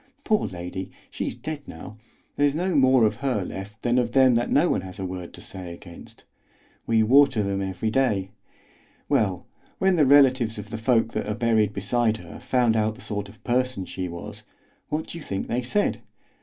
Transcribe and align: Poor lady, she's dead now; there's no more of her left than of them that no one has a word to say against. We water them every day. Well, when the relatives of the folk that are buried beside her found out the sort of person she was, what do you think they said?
Poor 0.23 0.47
lady, 0.47 0.89
she's 1.11 1.35
dead 1.35 1.61
now; 1.67 1.95
there's 2.35 2.55
no 2.55 2.73
more 2.73 3.05
of 3.05 3.17
her 3.17 3.45
left 3.45 3.79
than 3.83 3.99
of 3.99 4.13
them 4.13 4.33
that 4.33 4.49
no 4.49 4.67
one 4.67 4.81
has 4.81 4.97
a 4.97 5.05
word 5.05 5.31
to 5.31 5.41
say 5.41 5.71
against. 5.75 6.23
We 6.87 7.03
water 7.03 7.43
them 7.43 7.61
every 7.61 7.91
day. 7.91 8.31
Well, 9.07 9.45
when 9.77 9.97
the 9.97 10.05
relatives 10.07 10.57
of 10.57 10.71
the 10.71 10.79
folk 10.79 11.11
that 11.13 11.27
are 11.27 11.35
buried 11.35 11.71
beside 11.71 12.17
her 12.17 12.39
found 12.39 12.75
out 12.75 12.95
the 12.95 13.01
sort 13.01 13.29
of 13.29 13.43
person 13.43 13.85
she 13.85 14.07
was, 14.07 14.41
what 14.89 15.05
do 15.05 15.19
you 15.19 15.23
think 15.23 15.45
they 15.45 15.61
said? 15.61 16.01